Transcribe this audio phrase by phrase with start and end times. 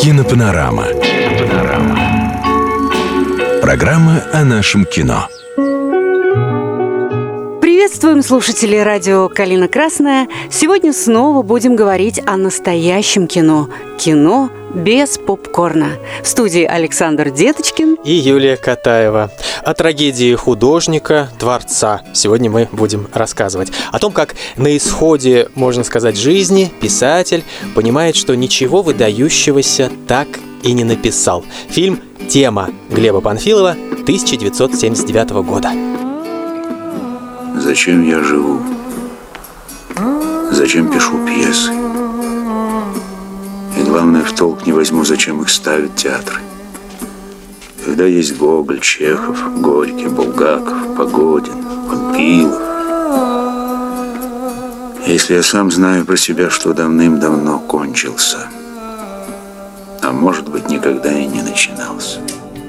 [0.00, 0.86] Кинопанорама.
[0.86, 1.98] Кинопанорама.
[3.62, 5.28] Программа о нашем кино.
[7.84, 10.26] Приветствуем слушателей радио «Калина Красная».
[10.50, 13.68] Сегодня снова будем говорить о настоящем кино.
[13.98, 15.90] Кино без попкорна.
[16.22, 19.30] В студии Александр Деточкин и Юлия Катаева.
[19.62, 22.00] О трагедии художника, творца.
[22.14, 23.70] Сегодня мы будем рассказывать.
[23.92, 30.28] О том, как на исходе, можно сказать, жизни писатель понимает, что ничего выдающегося так
[30.62, 31.44] и не написал.
[31.68, 36.03] Фильм «Тема» Глеба Панфилова 1979 года.
[37.54, 38.60] Зачем я живу?
[40.50, 41.72] Зачем пишу пьесы?
[43.78, 46.40] И главное, в толк не возьму, зачем их ставят театры.
[47.84, 52.60] Когда есть Гоголь, Чехов, Горький, Булгаков, Погодин, Пампилов.
[55.06, 58.48] Если я сам знаю про себя, что давным-давно кончился,
[60.02, 62.20] а может быть, никогда и не начинался.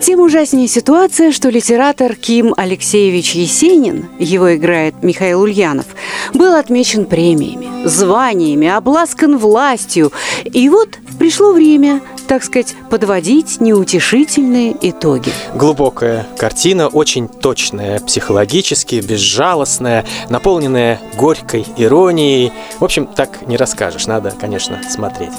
[0.00, 5.86] Тем ужаснее ситуация, что литератор Ким Алексеевич Есенин, его играет Михаил Ульянов,
[6.34, 10.12] был отмечен премиями, званиями, обласкан властью.
[10.44, 15.32] И вот пришло время, так сказать, подводить неутешительные итоги.
[15.54, 22.52] Глубокая картина, очень точная психологически, безжалостная, наполненная горькой иронией.
[22.78, 25.32] В общем, так не расскажешь, надо, конечно, смотреть.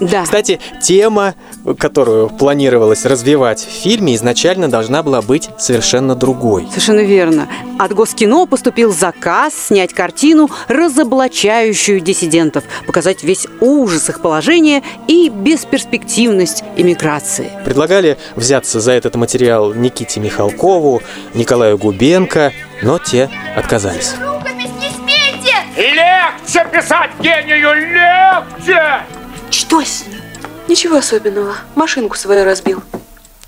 [0.00, 0.24] Да.
[0.24, 1.34] Кстати, тема,
[1.78, 6.66] которую планировалось развивать в фильме, изначально должна была быть совершенно другой.
[6.70, 7.48] Совершенно верно.
[7.78, 16.64] От Госкино поступил заказ снять картину, разоблачающую диссидентов, показать весь ужас их положения и бесперспективность
[16.76, 17.50] иммиграции.
[17.64, 21.02] Предлагали взяться за этот материал Никите Михалкову,
[21.34, 24.14] Николаю Губенко, но те отказались.
[25.76, 29.13] Легче писать гению, легче!
[29.74, 30.20] Что с ним?
[30.68, 31.56] Ничего особенного.
[31.74, 32.80] Машинку свою разбил.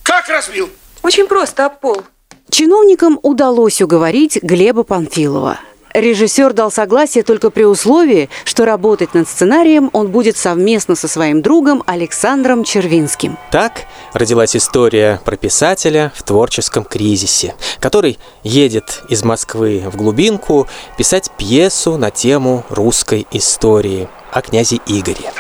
[0.03, 0.69] Как разбил?
[1.05, 2.03] Очень просто, об пол.
[2.51, 5.61] Чиновникам удалось уговорить Глеба Панфилова.
[5.95, 11.43] Режиссер дал согласие только при условии, что работать над сценарием он будет совместно со своим
[11.43, 13.39] другом Александром Червинским.
[13.53, 20.67] Так родилась история про писателя в творческом кризисе, который едет из Москвы в глубинку
[20.99, 25.31] писать пьесу на тему русской истории о князе Игоре.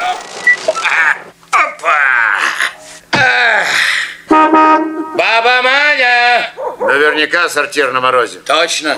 [6.97, 8.39] Наверняка сортир на морозе.
[8.39, 8.97] Точно.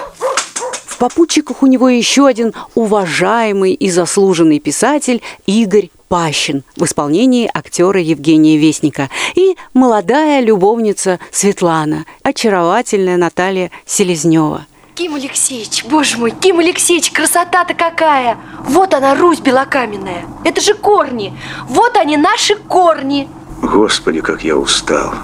[0.87, 8.01] В попутчиках у него еще один уважаемый и заслуженный писатель Игорь Пащин в исполнении актера
[8.01, 14.65] Евгения Вестника и молодая любовница Светлана, очаровательная Наталья Селезнева.
[14.95, 18.39] Ким Алексеевич, боже мой, Ким Алексеевич, красота-то какая!
[18.61, 20.25] Вот она, Русь белокаменная.
[20.45, 21.37] Это же корни.
[21.69, 23.29] Вот они, наши корни.
[23.61, 25.15] Господи, как я устал.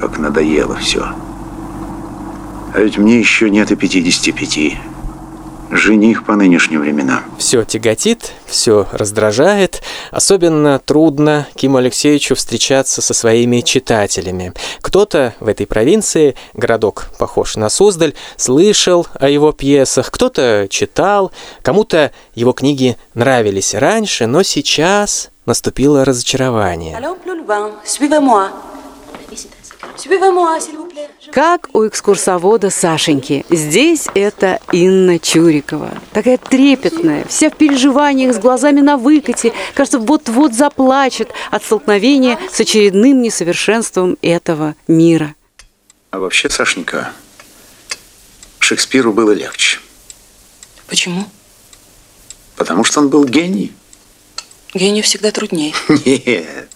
[0.00, 1.12] Как надоело все.
[2.74, 4.78] А ведь мне еще нет и 55.
[5.70, 7.22] Жених по нынешним временам.
[7.38, 9.80] Все тяготит, все раздражает.
[10.10, 14.52] Особенно трудно Киму Алексеевичу встречаться со своими читателями.
[14.80, 21.30] Кто-то в этой провинции, городок похож на Суздаль, слышал о его пьесах, кто-то читал,
[21.62, 26.96] кому-то его книги нравились раньше, но сейчас наступило разочарование.
[31.32, 33.44] Как у экскурсовода Сашеньки.
[33.50, 35.90] Здесь это Инна Чурикова.
[36.12, 39.52] Такая трепетная, вся в переживаниях, с глазами на выкате.
[39.74, 45.34] Кажется, вот-вот заплачет от столкновения с очередным несовершенством этого мира.
[46.10, 47.12] А вообще, Сашенька,
[48.58, 49.78] Шекспиру было легче.
[50.86, 51.24] Почему?
[52.56, 53.72] Потому что он был гений.
[54.74, 55.74] Гению всегда труднее.
[56.04, 56.68] Нет.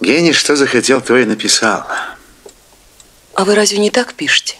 [0.00, 1.84] Гений что захотел, то и написал.
[3.34, 4.56] А вы разве не так пишете?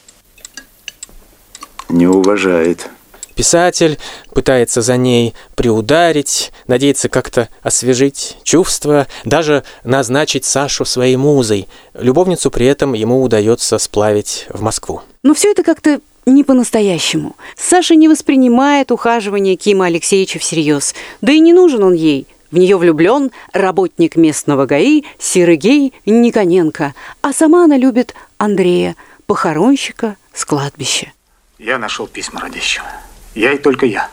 [1.88, 2.88] Не уважает.
[3.34, 3.98] Писатель
[4.34, 11.66] пытается за ней приударить, надеется как-то освежить чувства, даже назначить Сашу своей музой.
[11.94, 15.00] Любовницу при этом ему удается сплавить в Москву.
[15.22, 17.34] Но все это как-то не по-настоящему.
[17.56, 20.94] Саша не воспринимает ухаживание Кима Алексеевича всерьез.
[21.22, 22.26] Да и не нужен он ей.
[22.50, 30.44] В нее влюблен работник местного ГАИ Сергей Никоненко, а сама она любит Андрея, похоронщика с
[30.44, 31.12] кладбища.
[31.58, 32.86] Я нашел письма родищего.
[33.34, 34.10] Я и только я.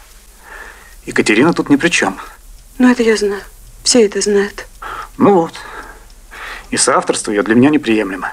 [1.05, 2.19] Екатерина тут ни при чем.
[2.77, 3.41] Ну, это я знаю.
[3.83, 4.67] Все это знают.
[5.17, 5.53] Ну вот.
[6.69, 8.31] И соавторство ее для меня неприемлемо.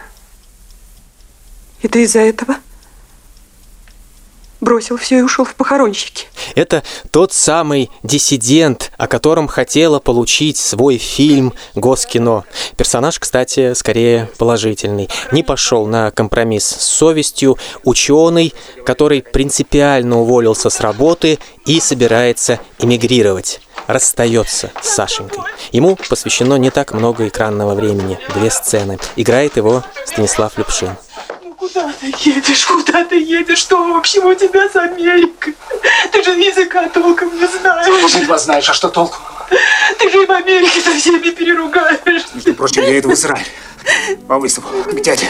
[1.83, 2.57] Это из-за этого?
[4.65, 6.27] Бросил все и ушел в похоронщики.
[6.57, 12.45] Это тот самый диссидент, о котором хотела получить свой фильм Госкино.
[12.77, 15.09] Персонаж, кстати, скорее положительный.
[15.31, 17.59] Не пошел на компромисс с совестью.
[17.85, 18.53] Ученый,
[18.85, 25.43] который принципиально уволился с работы и собирается эмигрировать расстается с Сашенькой.
[25.73, 28.99] Ему посвящено не так много экранного времени, две сцены.
[29.17, 30.97] Играет его Станислав Любшин.
[31.65, 32.67] Куда ты едешь?
[32.67, 33.59] Куда ты едешь?
[33.59, 35.55] Что в общем у тебя с Америкой?
[36.13, 38.13] Ты же языка толком не знаешь.
[38.13, 39.17] Ты едва знаешь, а что толку?
[39.99, 42.25] Ты же и в Америке со всеми переругаешь.
[42.35, 43.47] Между прочим, я иду в Израиль.
[44.29, 45.27] По вызову к дяде.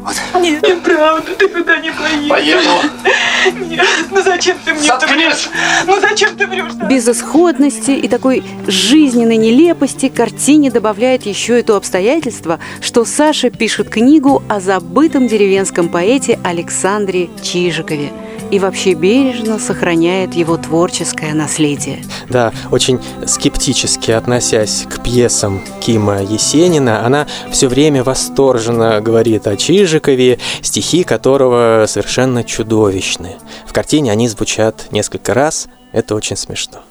[0.00, 0.14] Вот.
[0.40, 2.28] Нет, неправда, ты туда не поедешь.
[2.28, 2.70] Поеду.
[3.68, 5.48] Нет, ну зачем ты мне врешь?
[5.86, 6.72] Ну зачем ты врешь?
[6.88, 14.42] Безысходности и такой жизненной нелепости картине добавляет еще и то обстоятельство, что Саша пишет книгу
[14.48, 18.12] о забытом деревенском поэте Александре Чижикове–
[18.50, 22.02] и вообще бережно сохраняет его творческое наследие.
[22.28, 30.38] Да, очень скептически относясь к пьесам Кима Есенина, она все время восторженно говорит о Чижикове,
[30.62, 33.36] стихи которого совершенно чудовищны.
[33.66, 36.82] В картине они звучат несколько раз, это очень смешно.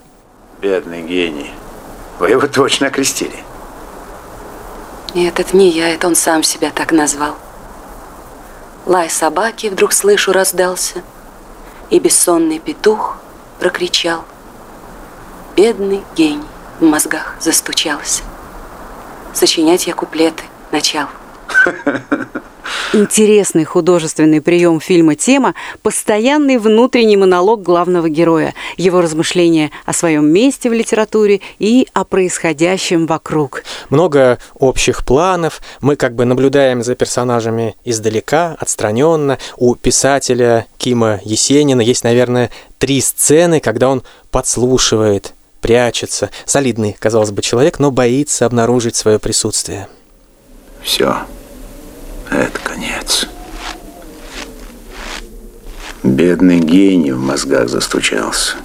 [0.62, 1.51] Бедный гений.
[2.19, 3.36] Вы его точно окрестили.
[5.13, 7.36] Нет, это не я, это он сам себя так назвал.
[8.86, 11.01] Лай собаки вдруг слышу раздался–
[11.89, 13.18] и бессонный петух
[13.60, 14.25] прокричал.
[15.56, 16.48] Бедный гений
[16.80, 18.24] в мозгах застучался.
[19.34, 21.07] Сочинять я куплеты начал.
[22.93, 30.69] Интересный художественный прием фильма «Тема»– постоянный внутренний монолог главного героя, его размышления о своем месте
[30.69, 33.63] в литературе и о происходящем вокруг.
[33.89, 39.37] Много общих планов, мы как бы наблюдаем за персонажами издалека, отстраненно.
[39.57, 46.29] У писателя Кима Есенина есть, наверное, три сцены, когда он подслушивает, прячется.
[46.45, 49.87] Солидный, казалось бы, человек, но боится обнаружить свое присутствие.
[50.81, 51.17] Все.
[52.31, 53.27] Это конец.
[56.03, 58.56] Бедный гений в мозгах застучался.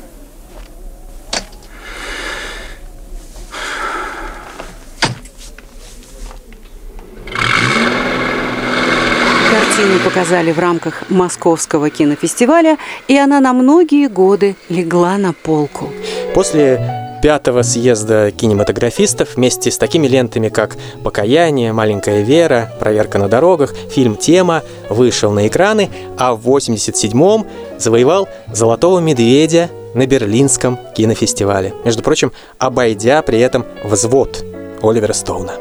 [9.50, 12.78] Картину показали в рамках Московского кинофестиваля,
[13.08, 15.92] и она на многие годы легла на полку.
[16.34, 23.72] После пятого съезда кинематографистов вместе с такими лентами, как «Покаяние», «Маленькая Вера», «Проверка на дорогах»,
[23.90, 25.88] фильм «Тема» вышел на экраны,
[26.18, 27.46] а в 87-м
[27.78, 31.72] завоевал «Золотого медведя» на Берлинском кинофестивале.
[31.84, 34.44] Между прочим, обойдя при этом «Взвод»
[34.82, 35.52] Оливера Стоуна.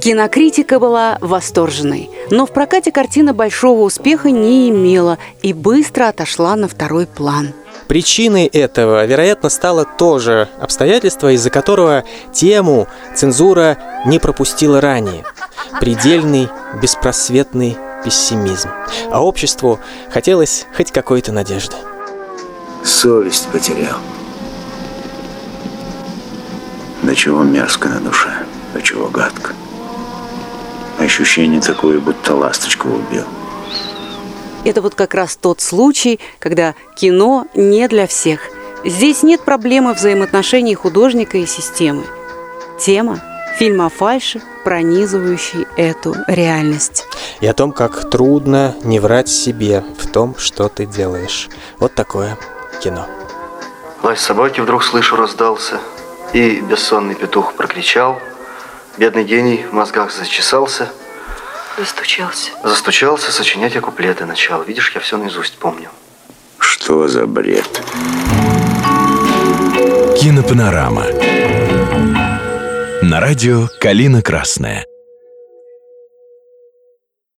[0.00, 6.68] Кинокритика была восторженной, но в прокате картина большого успеха не имела и быстро отошла на
[6.68, 7.52] второй план–
[7.92, 15.24] Причиной этого, вероятно, стало тоже обстоятельство, из-за которого тему цензура не пропустила ранее.
[15.78, 16.48] Предельный,
[16.80, 18.70] беспросветный пессимизм.
[19.10, 19.78] А обществу
[20.10, 21.76] хотелось хоть какой-то надежды.
[22.82, 23.98] Совесть потерял.
[27.02, 28.32] До чего мерзко на душе,
[28.72, 29.52] до чего гадко.
[30.98, 33.26] Ощущение такое, будто ласточку убил.
[34.64, 38.42] Это вот как раз тот случай, когда кино не для всех.
[38.84, 42.04] Здесь нет проблемы взаимоотношений художника и системы.
[42.78, 43.20] Тема–
[43.58, 47.06] фильм о фальше, пронизывающий эту реальность.
[47.40, 51.48] И о том, как трудно не врать себе в том, что ты делаешь.
[51.78, 52.38] Вот такое
[52.80, 53.06] кино.
[54.02, 55.80] Лай собаки вдруг слышу раздался,
[56.32, 58.20] и бессонный петух прокричал.
[58.96, 60.92] Бедный гений в мозгах зачесался–
[61.78, 62.50] Застучался.
[62.62, 64.62] Застучался, сочинять я куплеты начал.
[64.62, 65.88] Видишь, я все наизусть помню.
[66.58, 67.82] Что за бред?
[70.20, 71.06] Кинопанорама.
[73.02, 74.86] На радио «Калина Красная».